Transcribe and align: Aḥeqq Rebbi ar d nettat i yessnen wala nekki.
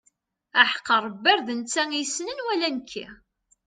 Aḥeqq 0.61 0.87
Rebbi 1.05 1.27
ar 1.31 1.39
d 1.41 1.47
nettat 1.59 1.91
i 1.93 1.99
yessnen 1.99 2.43
wala 2.45 2.69
nekki. 2.75 3.05